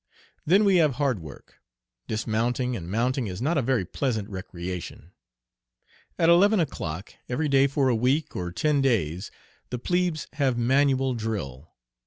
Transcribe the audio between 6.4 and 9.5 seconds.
o'clock, every day for a week or ten days,